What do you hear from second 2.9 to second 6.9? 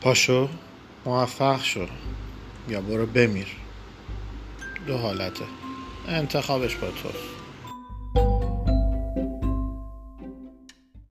بمیر. دو حالته. انتخابش با